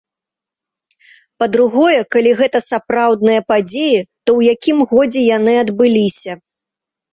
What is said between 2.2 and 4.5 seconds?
гэта сапраўдныя падзеі, то ў